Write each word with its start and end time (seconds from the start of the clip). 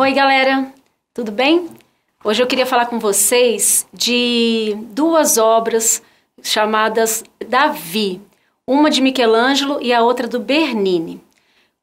Oi, 0.00 0.12
galera, 0.12 0.72
tudo 1.12 1.32
bem? 1.32 1.66
Hoje 2.22 2.40
eu 2.40 2.46
queria 2.46 2.64
falar 2.64 2.86
com 2.86 3.00
vocês 3.00 3.84
de 3.92 4.76
duas 4.92 5.38
obras 5.38 6.00
chamadas 6.40 7.24
Davi, 7.48 8.20
uma 8.64 8.90
de 8.90 9.00
Michelangelo 9.00 9.80
e 9.82 9.92
a 9.92 10.00
outra 10.00 10.28
do 10.28 10.38
Bernini. 10.38 11.20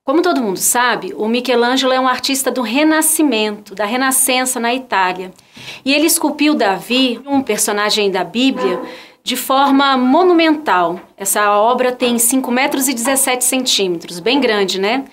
Como 0.06 0.22
todo 0.22 0.42
mundo 0.42 0.56
sabe, 0.56 1.14
o 1.18 1.28
Michelangelo 1.28 1.92
é 1.92 2.00
um 2.00 2.08
artista 2.08 2.50
do 2.50 2.62
Renascimento, 2.62 3.76
da 3.76 3.84
Renascença 3.84 4.62
na 4.62 4.74
Itália. 4.74 5.34
E 5.84 5.94
ele 5.94 6.08
esculpiu 6.08 6.56
Davi, 6.56 7.20
um 7.28 7.42
personagem 7.42 8.10
da 8.10 8.24
Bíblia, 8.24 8.82
de 9.26 9.36
forma 9.36 9.98
monumental. 9.98 11.02
Essa 11.18 11.52
obra 11.52 11.92
tem 11.92 12.18
5 12.18 12.50
metros 12.50 12.88
e 12.88 12.94
17 12.94 13.44
centímetros, 13.44 14.22
bem 14.22 14.40
grande, 14.40 14.80
né? 14.80 15.04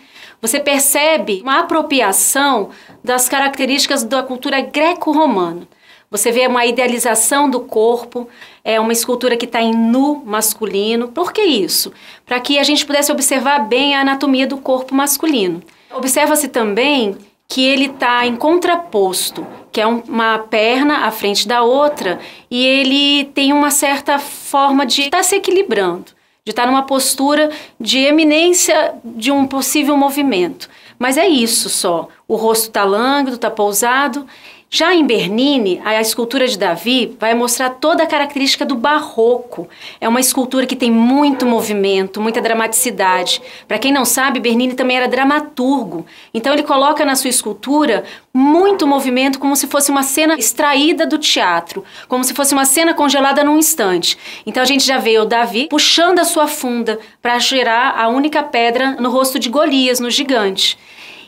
Você 0.43 0.59
percebe 0.59 1.41
uma 1.41 1.61
apropriação 1.61 2.71
das 3.03 3.29
características 3.29 4.03
da 4.03 4.25
cultura 4.25 4.61
greco-romana. 4.61 5.69
Você 6.11 6.33
vê 6.33 6.49
uma 6.49 6.67
idealização 6.67 7.49
do 7.49 7.61
corpo, 7.61 8.29
é 8.65 8.81
uma 8.81 8.93
escultura 8.93 9.37
que 9.37 9.45
está 9.45 9.63
em 9.63 9.73
nu 9.73 10.21
masculino. 10.27 11.07
Por 11.07 11.33
que 11.33 11.43
isso? 11.43 11.93
Para 12.27 12.41
que 12.41 12.59
a 12.59 12.65
gente 12.65 12.85
pudesse 12.85 13.13
observar 13.13 13.61
bem 13.69 13.95
a 13.95 14.01
anatomia 14.01 14.45
do 14.45 14.59
corpo 14.59 14.97
masculino. 14.97 15.63
Observa-se 15.95 16.49
também 16.49 17.17
que 17.47 17.65
ele 17.65 17.87
está 17.87 18.27
em 18.27 18.35
contraposto, 18.35 19.47
que 19.71 19.81
é 19.81 19.87
uma 19.87 20.41
perna 20.41 21.07
à 21.07 21.13
frente 21.13 21.47
da 21.47 21.63
outra, 21.63 22.19
e 22.51 22.67
ele 22.67 23.27
tem 23.27 23.53
uma 23.53 23.71
certa 23.71 24.19
forma 24.19 24.85
de 24.85 25.03
estar 25.03 25.19
tá 25.19 25.23
se 25.23 25.37
equilibrando 25.37 26.07
de 26.45 26.51
estar 26.51 26.67
numa 26.67 26.85
postura 26.85 27.51
de 27.79 27.99
eminência 27.99 28.95
de 29.05 29.31
um 29.31 29.47
possível 29.47 29.97
movimento. 29.97 30.69
Mas 30.99 31.17
é 31.17 31.27
isso 31.27 31.69
só. 31.69 32.09
O 32.27 32.35
rosto 32.35 32.67
está 32.69 32.85
lânguido, 32.85 33.37
está 33.37 33.51
pousado 33.51 34.27
já 34.75 34.95
em 34.95 35.05
Bernini, 35.05 35.83
a 35.85 36.01
escultura 36.01 36.49
de 36.49 36.57
Davi 36.57 37.15
vai 37.21 37.35
mostrar 37.35 37.69
toda 37.69 38.05
a 38.05 38.07
característica 38.07 38.65
do 38.65 38.75
barroco. 38.75 39.69
É 40.01 40.09
uma 40.09 40.19
escultura 40.19 40.65
que 40.65 40.75
tem 40.75 40.91
muito 40.91 41.45
movimento, 41.45 42.23
muita 42.23 42.41
dramaticidade. 42.41 43.43
Para 43.69 43.79
quem 43.79 43.93
não 43.93 44.07
sabe, 44.07 44.41
Bernini 44.41 44.73
também 44.73 44.97
era 44.97 45.07
dramaturgo. 45.07 46.07
Então 46.33 46.55
ele 46.55 46.63
coloca 46.63 47.05
na 47.05 47.15
sua 47.15 47.29
escultura 47.29 48.05
muito 48.33 48.87
movimento, 48.87 49.39
como 49.39 49.55
se 49.55 49.67
fosse 49.67 49.91
uma 49.91 50.03
cena 50.03 50.37
extraída 50.39 51.05
do 51.05 51.19
teatro, 51.19 51.85
como 52.09 52.25
se 52.25 52.33
fosse 52.33 52.55
uma 52.55 52.65
cena 52.65 52.95
congelada 52.95 53.45
num 53.45 53.59
instante. 53.59 54.17
Então 54.47 54.63
a 54.63 54.67
gente 54.67 54.87
já 54.87 54.97
vê 54.97 55.19
o 55.19 55.27
Davi 55.27 55.67
puxando 55.69 56.19
a 56.19 56.25
sua 56.25 56.47
funda 56.47 56.99
para 57.21 57.39
gerar 57.39 57.95
a 57.99 58.09
única 58.09 58.43
pedra 58.43 58.93
no 58.93 59.11
rosto 59.11 59.39
de 59.39 59.51
Golias, 59.51 60.01
no 60.01 60.11
gigante. 60.11 60.79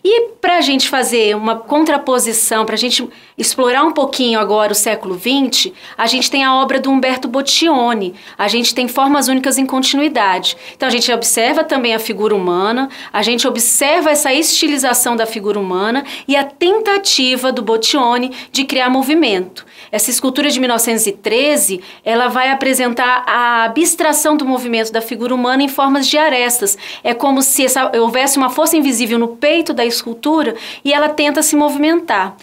E 0.06 0.34
para 0.38 0.58
a 0.58 0.60
gente 0.60 0.90
fazer 0.90 1.34
uma 1.34 1.56
contraposição, 1.56 2.66
para 2.66 2.74
a 2.74 2.78
gente 2.78 3.08
explorar 3.38 3.84
um 3.84 3.92
pouquinho 3.92 4.38
agora 4.38 4.72
o 4.72 4.74
século 4.74 5.18
XX, 5.18 5.72
a 5.96 6.06
gente 6.06 6.30
tem 6.30 6.44
a 6.44 6.54
obra 6.56 6.78
do 6.78 6.90
Humberto 6.90 7.26
Bottioni. 7.26 8.12
A 8.36 8.46
gente 8.46 8.74
tem 8.74 8.86
formas 8.86 9.28
únicas 9.28 9.56
em 9.56 9.64
continuidade. 9.64 10.58
Então 10.76 10.86
a 10.86 10.90
gente 10.90 11.10
observa 11.10 11.64
também 11.64 11.94
a 11.94 11.98
figura 11.98 12.34
humana, 12.34 12.90
a 13.10 13.22
gente 13.22 13.48
observa 13.48 14.10
essa 14.10 14.30
estilização 14.30 15.16
da 15.16 15.24
figura 15.24 15.58
humana 15.58 16.04
e 16.28 16.36
a 16.36 16.44
tentativa 16.44 17.50
do 17.50 17.62
Bottioni 17.62 18.30
de 18.52 18.64
criar 18.64 18.90
movimento. 18.90 19.64
Essa 19.90 20.10
escultura 20.10 20.50
de 20.50 20.60
1913, 20.60 21.80
ela 22.04 22.28
vai 22.28 22.50
apresentar 22.50 23.24
a 23.26 23.64
abstração 23.64 24.36
do 24.36 24.44
movimento 24.44 24.92
da 24.92 25.00
figura 25.00 25.34
humana 25.34 25.62
em 25.62 25.68
formas 25.68 26.06
de 26.06 26.18
arestas. 26.18 26.76
É 27.02 27.14
como 27.14 27.40
se 27.40 27.64
essa, 27.64 27.90
houvesse 27.98 28.36
uma 28.36 28.50
força 28.50 28.76
invisível 28.76 29.18
no 29.18 29.28
peito 29.28 29.72
da 29.72 29.93
escultura 29.94 30.54
e 30.84 30.92
ela 30.92 31.08
tenta 31.08 31.42
se 31.42 31.56
movimentar. 31.56 32.36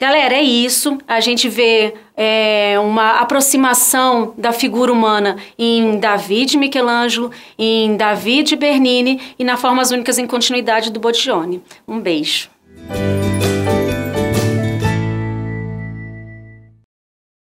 Galera, 0.00 0.34
é 0.34 0.42
isso. 0.42 0.96
A 1.06 1.20
gente 1.20 1.46
vê 1.46 1.92
é, 2.16 2.76
uma 2.80 3.20
aproximação 3.20 4.32
da 4.36 4.50
figura 4.50 4.90
humana 4.90 5.36
em 5.58 5.98
David 5.98 6.56
Michelangelo, 6.56 7.30
em 7.58 7.96
David 7.96 8.56
Bernini 8.56 9.20
e 9.38 9.44
na 9.44 9.58
Formas 9.58 9.90
Únicas 9.90 10.16
em 10.16 10.26
Continuidade 10.26 10.90
do 10.90 10.98
Bottioni. 10.98 11.62
Um 11.86 12.00
beijo. 12.00 12.48